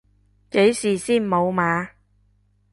[0.49, 1.91] 幾時先無碼？